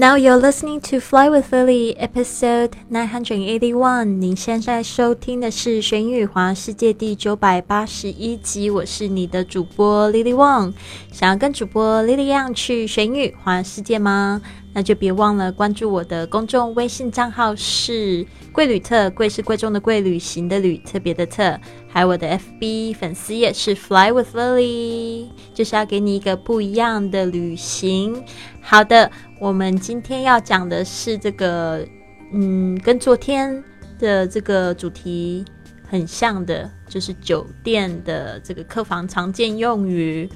[0.00, 4.06] Now you're listening to Fly with Lily, episode nine hundred eighty-one。
[4.18, 8.70] 您现在收听的是《玄宇华世界》第九百八十一集。
[8.70, 10.72] 我是你的主播 Lily Wang。
[11.12, 14.40] 想要跟主播 Lily 一样去玄宇华世界吗？
[14.72, 21.60] 那就别忘了关注我的公众微信账号是“贵旅特”，贵是贵重的贵，旅行的旅，特别的特。
[21.88, 28.22] 还有我的 FB 粉丝也是 Fly with Lily，就是要给你一个不一样的旅行。
[28.62, 31.82] 好的，我们今天要讲的是这个，
[32.30, 33.64] 嗯，跟昨天
[33.98, 35.42] 的这个主题
[35.88, 40.28] 很像的，就是酒店的这个客房常见用语。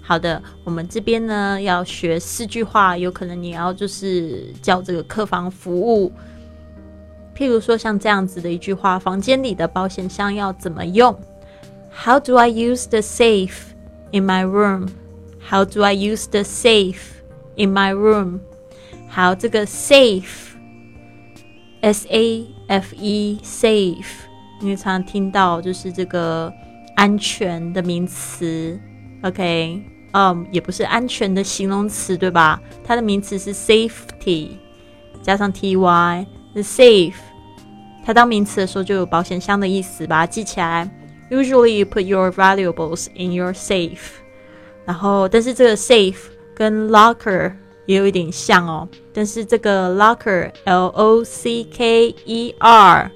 [0.00, 6.10] 好的，我们这边呢要学四句话，有可能你要就是叫这个客房服务。
[7.36, 11.14] 譬如说像这样子的一句话：房间里的保险箱要怎么用
[11.94, 13.52] ？How do I use the safe
[14.12, 14.88] in my room?
[15.46, 17.15] How do I use the safe
[17.55, 18.39] in my room?
[19.07, 20.25] 好，这个 safe，s
[22.09, 24.05] a f e safe，
[24.61, 26.53] 你常常听到就是这个
[26.95, 28.79] 安全的名词。
[29.23, 29.81] OK，
[30.13, 32.61] 嗯，也不是安全的形容词，对吧？
[32.83, 34.51] 它的名词是 safety，
[35.21, 37.15] 加上 t y，the safe。
[38.03, 40.89] 它当名词的时候就有保险箱的意思，把它记起来。
[41.29, 43.99] Usually you put your valuables in your safe。
[44.85, 46.17] 然后，但是这个 safe
[46.56, 47.52] 跟 locker
[47.84, 48.88] 也有一点像哦。
[49.12, 53.10] 但是这个 locker，l o c k e r，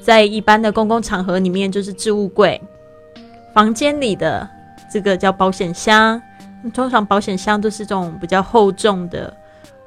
[0.00, 2.60] 在一般的公共场合里面就是置物柜。
[3.54, 4.48] 房间里的
[4.92, 6.22] 这个叫保险箱。
[6.74, 9.32] 通常保险箱都是这种比较厚重的。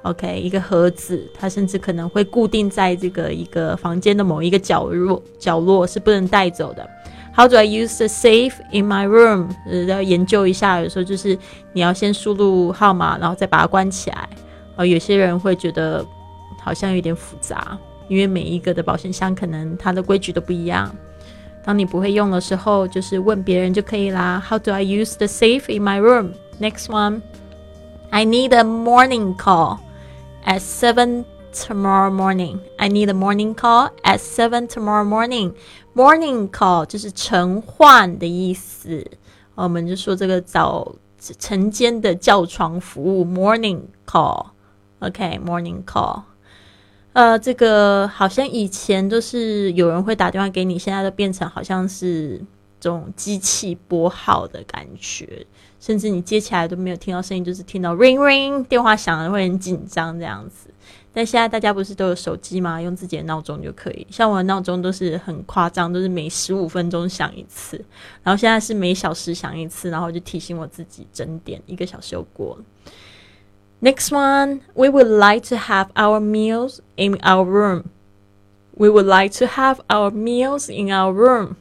[0.03, 6.89] OK，一个盒子，它甚至可能会固定在这个一个房间的某一个角落，角落是不能带走的。
[7.33, 9.49] How do I use the safe in my room？
[9.65, 10.81] 呃，要研究一下。
[10.81, 11.37] 有时候就是
[11.73, 14.29] 你要先输入号码，然后再把它关起来。
[14.75, 16.05] 呃，有些人会觉得
[16.61, 20.93] 好像有点复杂，因为每一个的保险箱可能它的规矩都不一样。
[21.63, 24.43] 当你不会用的时候，就是问别人就可以啦。
[24.49, 29.77] How do I use the safe in my room？Next one，I need a morning call。
[30.43, 32.59] at seven tomorrow morning.
[32.77, 35.53] I need a morning call at seven tomorrow morning.
[35.93, 39.05] Morning call 就是晨唤的意思，
[39.55, 40.95] 我们就说这个早
[41.37, 44.47] 晨间的叫床服务 morning call。
[44.99, 46.23] OK，morning call。
[47.13, 52.41] 呃，这个好像以前都是有人会打电话给你，现在都变成好像是
[52.79, 55.45] 这种机器拨号的感觉。
[55.81, 60.69] 甚至你接起来都没有听到声音，就是听到 ring ring 电话响了会很紧张这样子。
[61.13, 62.81] 但现在大家不是都有手机吗？
[62.81, 64.07] 用自己的闹钟就可以。
[64.09, 67.75] 像我的闹钟都是很夸张，都是每十五分钟响一次，
[68.23, 72.63] 然后现在是每小时响一次，然后就提醒我自己整点，一个小时又过了。
[73.81, 77.85] Next one, we would like to have our meals in our room.
[78.77, 81.55] We would like to have our meals in our room.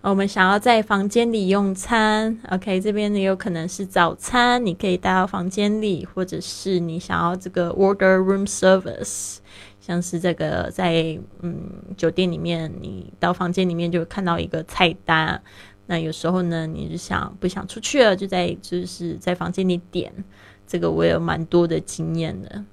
[0.00, 9.38] 我们想要在房间里用餐，OK，这边呢有可能是早餐，你可以带到房间里，或者是你想要这个 order room service，
[9.80, 15.42] 像是这个在嗯酒店里面，你到房间里面就看到一个菜单，
[15.86, 20.12] 那有时候呢，你就想不想出去了，就在就是在房间里点，
[20.64, 22.64] 这个我有蛮多的经验的。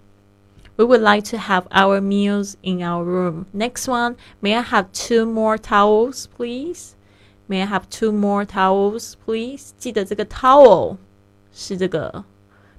[0.76, 3.46] We would like to have our meals in our room.
[3.52, 6.92] Next one, may I have two more towels, please?
[7.48, 9.70] May I have two more towels, please?
[9.78, 10.98] 记得这个 towel
[11.52, 12.24] 是这个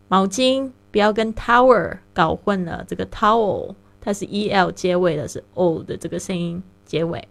[0.09, 2.84] 毛巾，不要跟 tower 搞混了。
[2.88, 7.28] 这个 towel 它是 e l 结尾的，是 o 的这个声音结尾。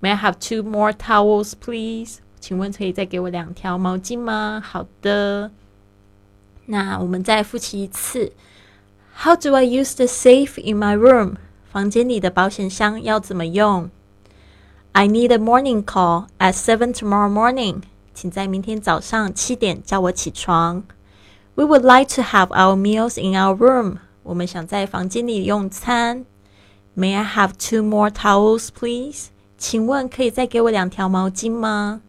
[0.00, 2.18] May I have two more towels, please?
[2.40, 4.60] 请问可以再给我两条毛巾吗？
[4.64, 5.52] 好的。
[6.66, 8.32] 那我们再复习一次。
[9.14, 11.36] How do I use the safe in my room?
[11.70, 13.90] 房间里的保险箱要怎么用
[14.92, 17.82] ？I need a morning call at seven tomorrow morning.
[18.14, 20.84] 请在明天早上七点叫我起床。
[21.54, 23.96] We would like to have our meals in our room.
[24.22, 26.24] 我们想在房间里用餐。
[26.94, 29.28] May I have two more towels, please?
[29.56, 32.02] 请问可以再给我两条毛巾吗？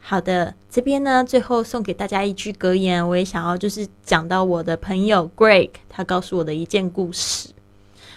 [0.00, 7.50] 好的，这边呢，最后送给大家一句格言，我也想要就是讲到我的朋友 Greg，他告诉我的一件故事。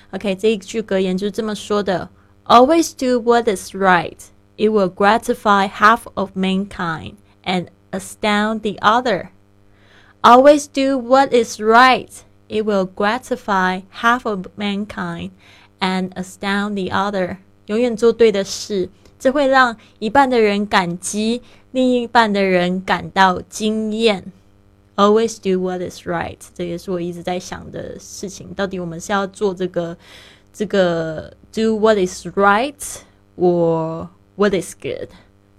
[0.10, 2.10] OK，这一句格言就是这么说的。
[2.45, 4.19] Always do what is right.
[4.57, 9.31] It will gratify half of mankind and astound the other.
[10.23, 12.11] Always do what is right.
[12.49, 15.31] It will gratify half of mankind
[15.81, 17.39] and astound the other.
[17.67, 21.41] 永远做对的事，这会让一半的人感激，
[21.71, 24.33] 另一半的人感到惊艳。
[24.97, 28.53] Always do what is right，这也是我一直在想的事情。
[28.53, 29.97] 到底我们是要做这个
[30.58, 32.74] 这个 do what is right，
[33.36, 35.10] 或 what is good？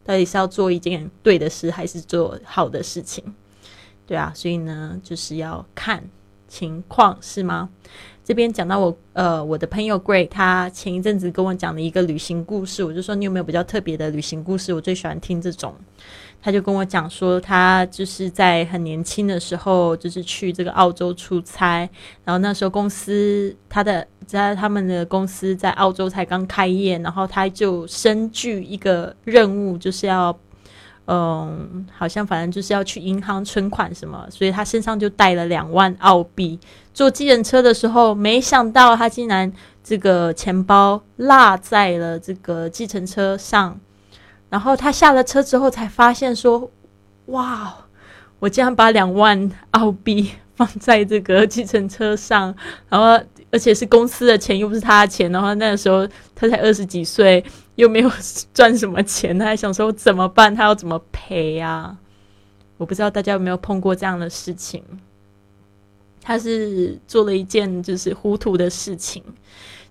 [0.03, 3.23] 到底是要做一件对的事，还是做好的事情？
[4.07, 6.03] 对啊，所以呢，就是要看
[6.49, 7.69] 情况，是吗？
[8.25, 14.73] 这边讲到我呃，我的朋友 Great，他前一阵子跟我讲了一个旅行故事，我就说你有没有比较特别的旅行故事？
[14.73, 15.75] 我最喜欢听这种。
[16.41, 21.88] 他就跟我讲说，他就是在很年轻的时候，就是去这个澳洲出差，
[22.25, 30.38] 然后那时候公司他的在他们的公司在澳洲才刚开业，然后他就身具一个任务，就是要，
[31.06, 36.59] 嗯，好像反正就是要去银行存款什么，所以他身上就带了两万澳币。
[36.94, 39.53] 坐计程车的时候，没想到他竟然
[39.83, 43.81] 这个钱包落在了这个计程车上。
[44.49, 46.71] 然后他下了车之后，才发现说
[47.27, 47.77] ：“哇，
[48.39, 52.55] 我竟然把两万澳币 放在这个计程车上，
[52.89, 53.21] 然后
[53.51, 55.31] 而且是公司的钱，又不是他的钱。
[55.33, 57.45] 然后那个时候他才二十几岁，
[57.75, 58.11] 又没有
[58.55, 60.55] 赚什么钱，他还想说怎么办？
[60.55, 61.99] 他要怎么赔啊？
[62.77, 64.83] 我不知道大家有没有碰过这样的事情。
[66.23, 69.23] 他是做了一件就是糊涂的事情。”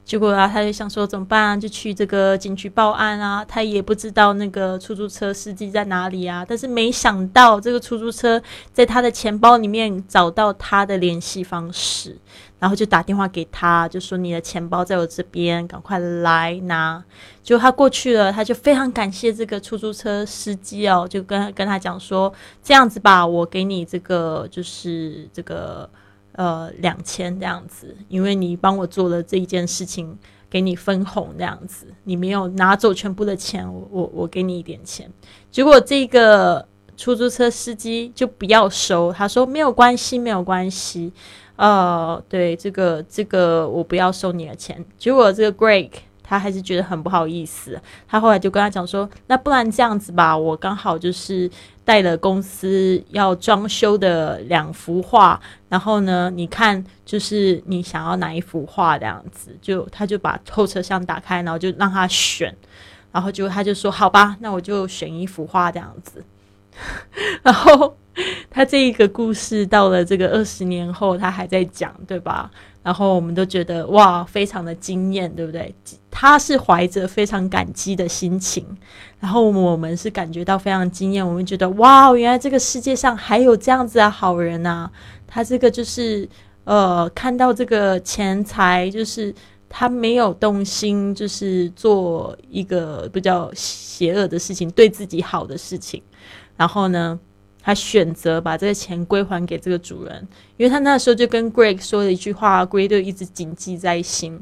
[0.05, 1.57] 结果啊，他就想说怎么办啊？
[1.57, 3.43] 就去这个警局报案啊。
[3.43, 6.45] 他也不知道那个出租车司机在哪里啊。
[6.47, 8.39] 但是没想到，这个出租车
[8.71, 12.15] 在他的钱包里面找到他的联系方式，
[12.59, 17.03] 然后就打电话给他，就说你的钱包在我这边，赶快来拿。
[17.41, 22.31] 结果他过去了，他就非常感谢这个出租车司机哦，就跟跟他讲说
[22.61, 25.89] 这样子吧，我给你这个就是这个。
[26.35, 30.17] 呃，两千这样子，因为你帮我做了这一件事情，
[30.49, 35.09] 给你分红这样子，你没有拿走全部的钱，我我我给你一点钱。
[35.49, 36.67] 结果这个
[36.97, 41.11] 出租车司机就不要收，他说没有关系，没有关系。
[41.55, 44.83] 呃，对，这个这个我不要收你的钱。
[44.97, 45.89] 结果这个 Greg。
[46.27, 51.49] 他还是觉得很不好意思，他后来就跟他讲说：“那不然这样子吧，我刚好就是
[51.83, 55.39] 带了公司要装修的两幅画，
[55.69, 62.51] 然后呢，你看就是你想要哪一幅画这样子，就他就把后车厢打开，然后就让他选，
[63.11, 66.23] 然后就他就说好吧，那我就选一幅画这样子，
[67.43, 67.95] 然后
[68.49, 72.49] 他这一个故事到了这个二十年后，他还在讲，对吧？”
[72.85, 75.73] 然后我们都觉得哇，非常的惊艳，对不对？
[76.11, 78.63] 他是怀着非常感激的心情，
[79.19, 81.27] 然后我们是感觉到非常惊艳。
[81.27, 84.87] 我们觉得哇，原来这个世界上还有这样子的好人呐！
[85.25, 86.29] 他这个就是
[86.65, 89.33] 呃，看到这个钱财，就是
[89.67, 95.99] 他没有动心，就是做一个比较邪恶的事情，对自己好的事情，
[96.55, 97.19] 然后呢？
[97.65, 104.39] 他选择把这个钱归还给这个主人，因为他那时候就跟 Greg 说了一句话，Greg 就一直谨记在心。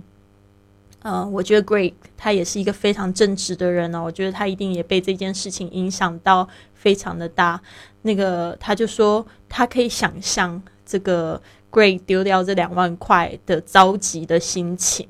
[1.04, 7.62] 呃，我觉得 Greg 他也是一个非常正直的人哦，我觉得他一定也被这件事情影响到非常的大。
[8.02, 11.42] 那个他就说，他可以想象这个
[11.72, 15.08] Greg 丢掉这两万块的着急的心情，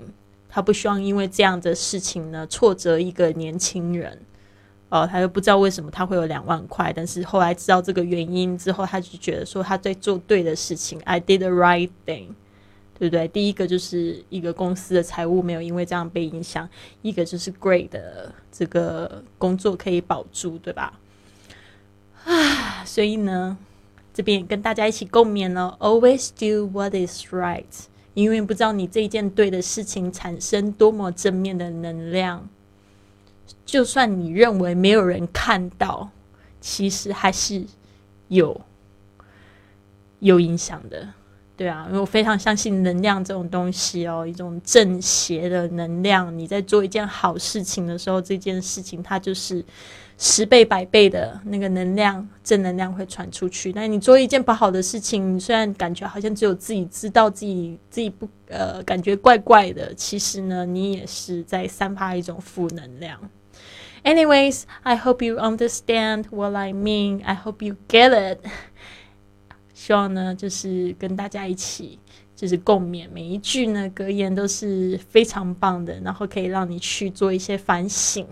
[0.48, 4.20] 他不希望因为这样的事情呢挫折一个年轻人。
[4.94, 12.28] 哦，他又不知道为什么他会有两万块，但是后来知道这个原因之后，他就觉得说他在做对的事情，I did the right thing，
[13.00, 13.28] 对不对？
[13.30, 16.70] 第一个就是一个公司的财务没有因为这样被影响，
[17.02, 21.00] 一个就是 Great 的这个工作可以保住，对吧？
[22.26, 23.58] 啊，所以呢，
[24.14, 27.64] 这边跟大家一起共勉了，Always do what is right，
[28.14, 32.48] 因为不知道你这一件对的事情产生多么正面的能量。
[33.66, 36.10] 就算你认为没有人看到，
[36.62, 37.66] 其实还是
[38.28, 38.60] 有
[40.20, 41.10] 有影响的，
[41.58, 46.38] 对啊，我非常相信能量这种东西哦，一种正邪的能量。
[46.38, 49.64] 你在做一件好事情的时候，这件事情它就是
[50.18, 53.72] 十倍、百倍的那个能量，正能量会传出去。
[53.74, 63.20] 那你做一件不好的事情，虽然感觉好像只有自己知道自己自己不呃感觉怪怪的，其实呢，你也是在散发一种负能量。
[64.04, 67.24] Anyways, I hope you understand what I mean.
[67.24, 68.40] I hope you get it.
[69.74, 72.00] 希望呢，就是跟大家一起，
[72.36, 73.08] 就是共勉。
[73.12, 78.28] 每一句呢，格言都是非常棒的，然后可以让你去做一些反省。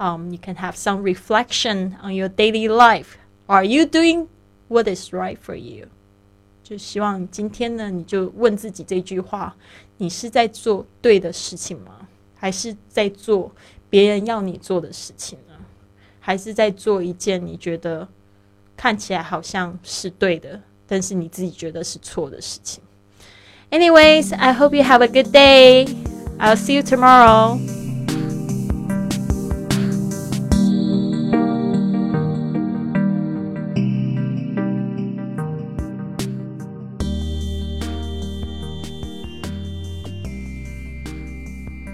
[0.00, 3.16] Um, you can have some reflection on your daily life.
[3.46, 4.28] Are you doing
[4.68, 5.86] what is right for you?
[6.62, 9.54] 就希望今天呢，你就问自己这句话：
[9.96, 12.08] 你是在做对的事情吗？
[12.34, 13.52] 还是在做？
[13.88, 15.54] 别人要你做的事情呢，
[16.18, 18.06] 还是在做一件你觉得
[18.76, 22.82] 看起来好像是对的， 但是你自己觉得是错的事情。
[23.70, 25.86] Anyways, I hope you have a good day.
[26.38, 27.79] I'll see you tomorrow.